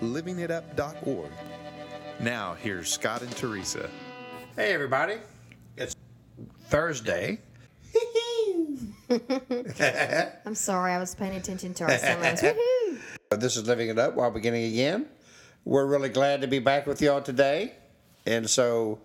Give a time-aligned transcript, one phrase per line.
[0.00, 1.30] livingitup.org.
[2.20, 3.88] Now, here's Scott and Teresa.
[4.56, 5.16] Hey, everybody.
[5.76, 5.96] It's
[6.68, 7.40] Thursday.
[9.10, 12.42] I'm sorry, I was paying attention to our sermons.
[13.30, 15.06] This is Living It Up while beginning again.
[15.64, 17.72] We're really glad to be back with y'all today.
[18.26, 19.00] And so,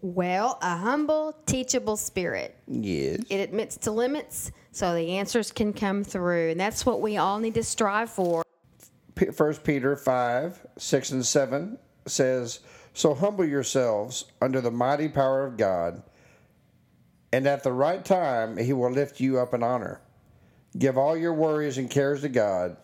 [0.00, 2.56] Well, a humble, teachable spirit.
[2.66, 3.20] yes.
[3.30, 6.50] It admits to limits so the answers can come through.
[6.50, 8.42] And that's what we all need to strive for.
[9.14, 12.60] P- First Peter 5, 6 and 7 says,
[12.94, 16.02] So humble yourselves under the mighty power of God,
[17.32, 20.00] and at the right time he will lift you up in honor.
[20.78, 22.76] Give all your worries and cares to God,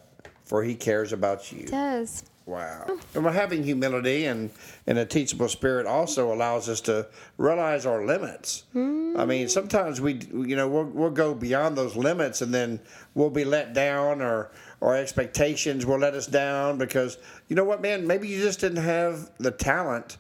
[0.49, 1.61] for he cares about you.
[1.61, 2.25] It does.
[2.47, 2.87] Wow.
[3.15, 4.51] And having humility and,
[4.87, 8.65] and a teachable spirit also allows us to realize our limits.
[8.75, 9.51] I mean, mm.
[9.51, 12.81] sometimes we, you know, we'll, we'll go beyond those limits and then
[13.15, 17.83] we'll be let down or our expectations will let us down because, you know what,
[17.83, 20.17] man, maybe you just didn't have the talent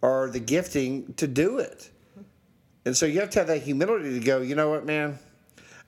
[0.00, 1.90] or the gifting to do it.
[2.86, 5.18] And so you have to have that humility to go, you know what, man,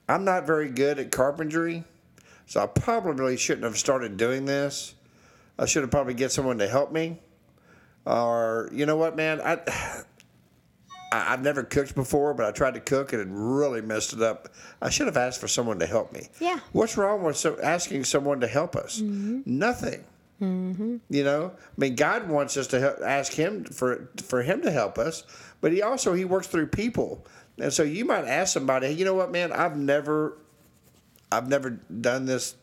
[0.07, 1.83] I'm not very good at carpentry,
[2.49, 4.95] so I probably shouldn't have started doing this.
[5.59, 7.19] I should have probably get someone to help me.
[8.05, 9.59] Or you know what, man, I,
[11.11, 14.23] I I've never cooked before, but I tried to cook and it really messed it
[14.23, 14.49] up.
[14.81, 16.27] I should have asked for someone to help me.
[16.39, 16.59] Yeah.
[16.71, 18.99] What's wrong with so, asking someone to help us?
[18.99, 20.03] Nothing.
[20.41, 20.97] Mm-hmm.
[21.11, 24.71] You know, I mean, God wants us to help, ask Him for for Him to
[24.71, 25.23] help us,
[25.61, 27.27] but He also He works through people,
[27.59, 30.37] and so you might ask somebody, hey, you know what, man, I've never,
[31.31, 32.55] I've never done this,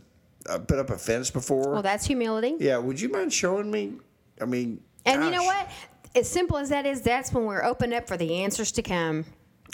[0.49, 1.73] uh, put up a fence before.
[1.73, 2.57] Well, that's humility.
[2.59, 3.95] Yeah, would you mind showing me?
[4.41, 5.69] I mean, And you know what?
[6.15, 9.25] As simple as that is, that's when we're open up for the answers to come.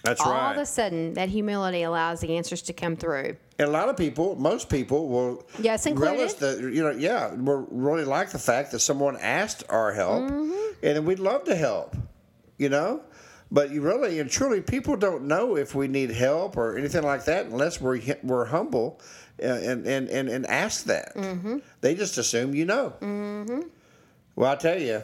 [0.05, 0.47] That's All right.
[0.47, 3.37] All of a sudden, that humility allows the answers to come through.
[3.59, 6.11] and a lot of people, most people, will Yes, included.
[6.17, 10.25] relish the you know yeah, we really like the fact that someone asked our help,
[10.31, 10.53] Mm-hmm.
[10.87, 11.95] and we'd love to help,
[12.59, 13.03] you know.
[13.53, 17.27] But you really and truly, people don't know if we need help or anything like
[17.27, 18.99] that unless we're we're humble,
[19.43, 21.15] uh, and and and, and ask that.
[21.15, 21.59] Mm-hmm.
[21.83, 22.95] They just assume you know.
[24.35, 25.03] Well, I tell you,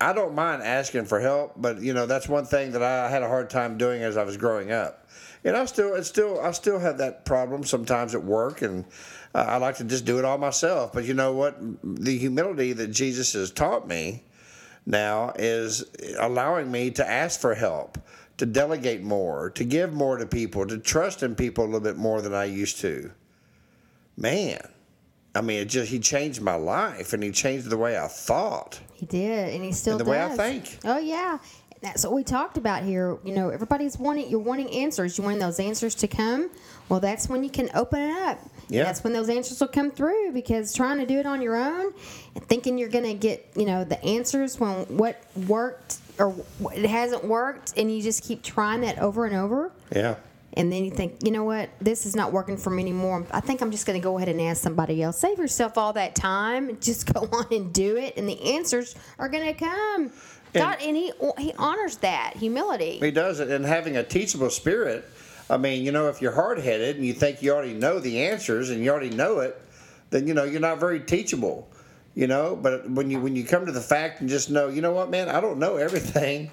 [0.00, 3.24] I don't mind asking for help, but you know that's one thing that I had
[3.24, 5.08] a hard time doing as I was growing up,
[5.42, 8.84] and I still, it's still, I still have that problem sometimes at work, and
[9.34, 10.92] uh, I like to just do it all myself.
[10.92, 11.56] But you know what?
[11.82, 14.22] The humility that Jesus has taught me
[14.88, 15.84] now is
[16.18, 17.98] allowing me to ask for help,
[18.38, 21.96] to delegate more, to give more to people, to trust in people a little bit
[21.96, 23.10] more than I used to.
[24.16, 24.60] Man,
[25.34, 28.80] I mean, it just he changed my life, and he changed the way I thought.
[28.94, 30.10] He did, and he still And the does.
[30.10, 30.78] way I think.
[30.84, 31.38] Oh yeah,
[31.82, 33.18] that's what we talked about here.
[33.24, 35.18] You know, everybody's wanting you're wanting answers.
[35.18, 36.50] You want those answers to come.
[36.88, 38.40] Well, that's when you can open it up.
[38.68, 38.84] Yeah.
[38.84, 41.92] That's when those answers will come through because trying to do it on your own
[42.34, 46.34] and thinking you're going to get you know the answers when what worked or
[46.74, 49.70] it hasn't worked, and you just keep trying that over and over.
[49.94, 50.16] Yeah.
[50.54, 53.24] And then you think, you know what, this is not working for me anymore.
[53.30, 55.18] I think I'm just going to go ahead and ask somebody else.
[55.18, 56.68] Save yourself all that time.
[56.70, 60.10] and Just go on and do it, and the answers are going to come.
[60.54, 62.98] God, and he he honors that humility.
[62.98, 65.04] He does it, and having a teachable spirit.
[65.50, 68.22] I mean, you know, if you're hard headed and you think you already know the
[68.22, 69.60] answers and you already know it,
[70.10, 71.68] then you know you're not very teachable.
[72.14, 74.82] You know, but when you when you come to the fact and just know, you
[74.82, 76.50] know what, man, I don't know everything,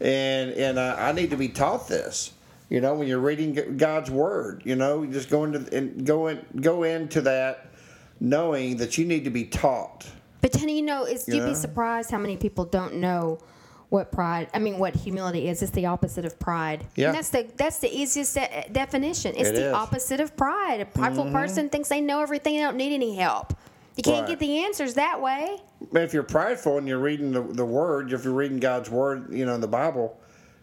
[0.00, 2.32] and and uh, I need to be taught this.
[2.70, 6.28] You know, when you're reading God's word, you know, you just go into and go
[6.28, 7.66] in go into that
[8.20, 10.06] knowing that you need to be taught.
[10.40, 11.46] But honey, you know, it's, you'd Yeah.
[11.46, 13.38] be surprised how many people don't know
[13.90, 14.48] what pride.
[14.52, 15.62] I mean, what humility is.
[15.62, 16.84] It's the opposite of pride.
[16.94, 17.08] Yeah.
[17.08, 19.34] And that's the that's the easiest de- definition.
[19.36, 19.64] It's It the is.
[19.66, 19.74] Mm-hmm.
[19.74, 20.80] opposite of pride.
[20.80, 22.56] A prideful person thinks they know everything.
[22.56, 23.54] They don't need any help.
[23.96, 24.28] You can't Right.
[24.30, 25.56] get the answers that way.
[25.92, 29.44] If you're prideful and you're reading the, the word, if you're reading God's word, you
[29.44, 30.20] know, in the Bible,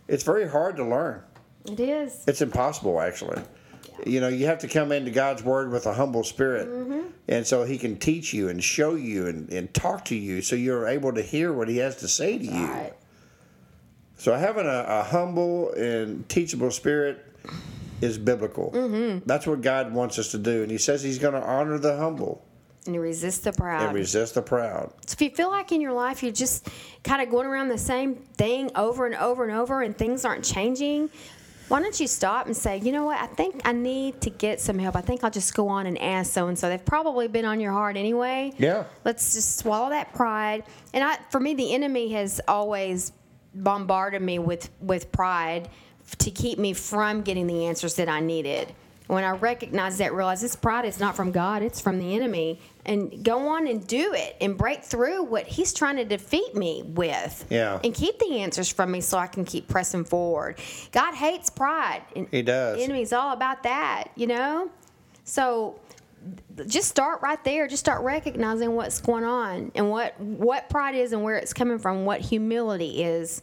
[0.08, 1.22] it's very hard to learn.
[1.70, 2.24] It is.
[2.28, 3.42] It's impossible, actually.
[4.06, 6.70] You know, you have to come into God's word with a humble spirit.
[7.28, 10.56] And so he can teach you and show you and, and talk to you so
[10.56, 12.70] you're able to hear what he has to say to you.
[14.18, 17.26] So having a, a humble and teachable spirit
[18.02, 18.72] is biblical.
[18.72, 19.26] Mm-hmm.
[19.26, 20.62] That's what God wants us to do.
[20.64, 22.44] And he says he's going to honor the humble.
[22.88, 23.88] and resist the proud.
[23.88, 24.92] and resist the proud.
[25.06, 26.70] So if you feel like in your life you're just
[27.04, 30.44] kind of going around the same thing over and over and over and things aren't
[30.44, 31.10] changing,
[31.68, 34.62] why don't you stop and say, you know what, I think I need to get
[34.62, 34.96] some help.
[34.96, 36.70] I think I'll just go on and ask so and so.
[36.70, 38.54] They've probably been on your heart anyway.
[38.58, 38.84] Yeah.
[39.04, 40.64] Let's just swallow that pride.
[40.94, 43.12] And I, for me, the enemy has always
[43.56, 45.70] bombarded me with with pride
[46.20, 48.74] to keep me from getting the answers that I needed.
[49.08, 52.60] When I recognize that, realize this pride is not from God; it's from the enemy.
[52.88, 56.84] And go on and do it and break through what he's trying to defeat me
[56.84, 57.46] with.
[57.50, 57.80] Yeah.
[57.84, 60.60] And keep the answers from me so I can keep pressing forward.
[60.92, 62.04] God hates pride.
[62.16, 62.78] And He does.
[62.78, 64.70] The enemy's all about that, you know.
[65.24, 65.80] So
[66.68, 67.68] just start right there.
[67.68, 71.80] Just start recognizing what's going on and what what pride is and where it's coming
[71.80, 72.06] from.
[72.06, 73.42] What humility is,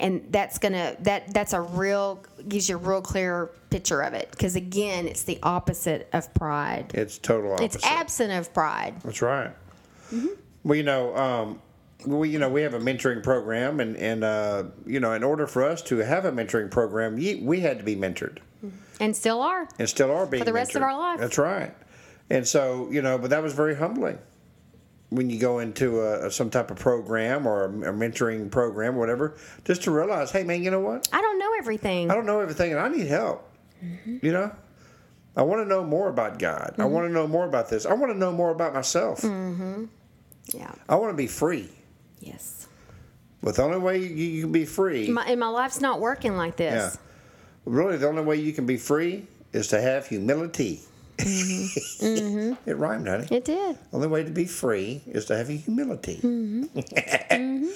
[0.00, 4.30] and that's gonna that that's a real gives you a real clear picture of it.
[4.30, 6.92] Because again, it's the opposite of pride.
[6.94, 7.76] It's total opposite.
[7.76, 9.00] It's absent of pride.
[9.02, 9.50] That's right.
[10.64, 11.62] Well, you know, um,
[12.06, 15.46] we you know we have a mentoring program, and and uh, you know, in order
[15.46, 18.38] for us to have a mentoring program, we had to be mentored,
[19.00, 19.68] And still are.
[19.78, 21.20] and still are being for the rest of our life.
[21.20, 21.74] That's right.
[22.30, 24.18] And so you know, but that was very humbling
[25.10, 29.36] when you go into a, some type of program or a, mentoring program, or whatever,
[29.64, 31.06] just to realize, hey, man, you know what?
[31.12, 32.10] I don't know everything.
[32.10, 33.46] I don't know everything, and I need help.
[33.84, 34.24] Mm-hmm.
[34.24, 34.52] You know.
[35.34, 36.74] I want to know more about God.
[36.78, 37.86] I want to know more about this.
[37.86, 39.22] I want to know more about myself.
[39.22, 39.88] Mm.
[40.52, 40.70] Yeah.
[40.88, 41.70] I want to be free.
[42.20, 42.68] Yes.
[43.42, 46.36] But the only way you, you can be free, My, and my life's not working
[46.36, 46.74] like this.
[46.74, 46.98] yeah, this.
[47.64, 50.80] Really, the only way you can be free is to have humility.
[51.18, 52.54] Mm-hmm.
[52.66, 53.28] it rhymed, honey.
[53.30, 53.78] It did.
[53.92, 56.20] only way to be free is to have humility.
[57.32, 57.70] Mm-hmm.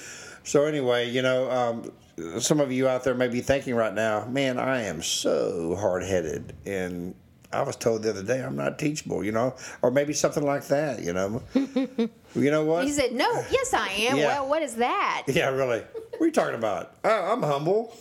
[0.44, 1.93] so anyway, you know, um,
[2.41, 6.03] some of you out there may be thinking right now, man, I am so hard
[6.03, 7.15] headed, and
[7.53, 10.67] I was told the other day I'm not teachable, you know, or maybe something like
[10.69, 11.43] that, you know.
[11.55, 12.11] you
[12.50, 12.85] know what?
[12.85, 14.27] He said, "No, yes, I am." Yeah.
[14.27, 15.25] Well, what is that?
[15.27, 15.81] Yeah, really.
[15.81, 16.94] What are you talking about?
[17.05, 17.97] I'm humble.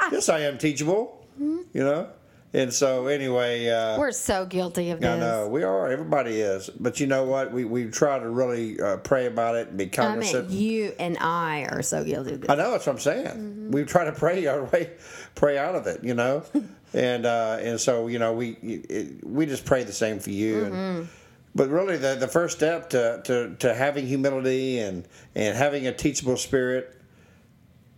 [0.12, 1.18] yes, I am teachable.
[1.38, 2.08] You know,
[2.54, 5.08] and so anyway, uh, We're so guilty of this.
[5.08, 5.90] I know we are.
[5.90, 6.68] Everybody is.
[6.68, 7.50] But you know what?
[7.50, 10.50] We we try to really uh, pray about it and be I cognizant.
[10.50, 12.50] mean, you and I are so guilty of this.
[12.50, 13.70] I know that's what I'm saying.
[13.70, 14.90] We try to pray our way,
[15.34, 16.04] pray out of it.
[16.04, 16.44] You know,
[16.92, 20.64] and uh, and so you know we it, we just pray the same for you.
[20.64, 21.08] And,
[21.54, 25.92] but really, the the first step to, to, to having humility and and having a
[25.92, 27.00] teachable spirit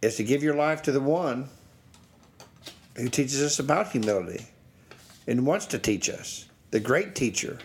[0.00, 1.48] is to give your life to the one
[2.96, 4.46] who teaches us about humility
[5.26, 7.58] and wants to teach us, the great teacher,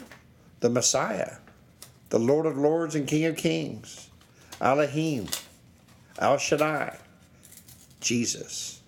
[0.60, 1.38] the Messiah,
[2.10, 4.10] the Lord of Lords and King of Kings,
[4.60, 5.28] Elohim,
[6.18, 6.98] El Shaddai,
[8.00, 8.82] Jesus.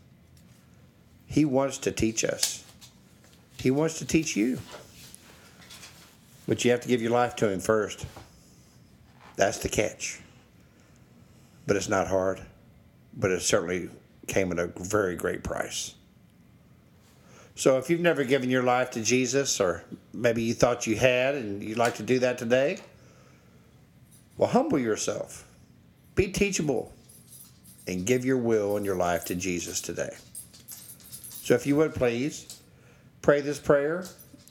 [1.28, 2.64] He wants to teach us.
[3.58, 4.60] He wants to teach you.
[6.48, 8.06] But you have to give your life to Him first.
[9.38, 10.20] That's the catch.
[11.68, 12.42] But it's not hard.
[13.16, 13.90] But it certainly
[14.28, 15.94] came at a very great price.
[17.62, 19.84] So if you've never given your life to Jesus, or
[20.16, 22.80] maybe you thought you had and you'd like to do that today,
[24.36, 25.48] well, humble yourself,
[26.16, 26.92] be teachable,
[27.86, 30.10] and give your will and your life to Jesus today.
[31.30, 32.60] So if you would please
[33.22, 34.06] pray this prayer,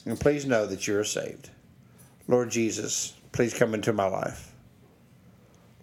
[0.07, 1.51] and please know that you are saved.
[2.29, 4.53] Lord Jesus, please come into my life.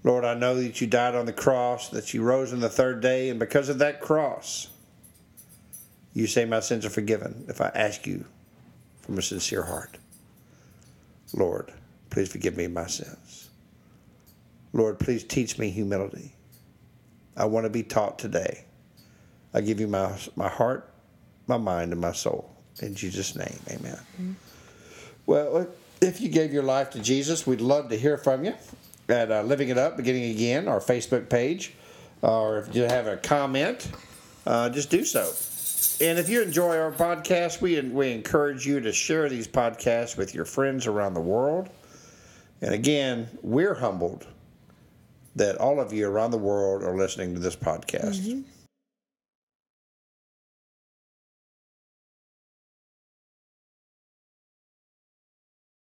[0.05, 3.01] Lord, I know that you died on the cross, that you rose on the third
[3.01, 4.69] day, and because of that cross,
[6.17, 8.25] you say my sins are forgiven if I ask you
[9.01, 9.99] from a sincere heart.
[11.31, 11.71] Lord,
[12.09, 13.49] please forgive me my sins.
[14.73, 16.33] Lord, please teach me humility.
[17.35, 18.65] I want to be taught today.
[19.53, 20.91] I give you my, my heart,
[21.45, 22.51] my mind, and my soul.
[22.81, 23.99] In Jesus' name, amen.
[25.27, 25.67] Well,
[26.01, 28.55] if you gave your life to Jesus, we'd love to hear from you
[29.07, 31.75] at uh, Living It Up, Beginning Again, our Facebook page.
[32.23, 33.91] Or if you have a comment,
[34.47, 35.31] uh, just do so.
[35.99, 40.33] And if you enjoy our podcast, we, we encourage you to share these podcasts with
[40.33, 41.69] your friends around the world.
[42.61, 44.27] And again, we're humbled
[45.35, 48.21] that all of you around the world are listening to this podcast.
[48.21, 48.41] Mm-hmm.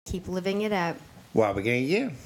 [0.06, 0.96] Keep living it up.
[1.32, 2.16] While beginning again.